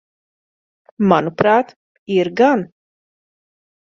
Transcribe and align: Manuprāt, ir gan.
Manuprāt, 1.11 1.73
ir 2.15 2.31
gan. 2.39 2.65